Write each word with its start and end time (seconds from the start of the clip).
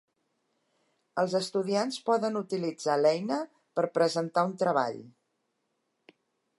Els 1.23 1.35
estudiants 1.39 1.99
poden 2.09 2.41
utilitzar 2.41 2.97
l'eina 3.03 3.39
per 3.81 3.87
presentar 3.99 4.49
un 4.53 4.59
treball. 4.65 5.01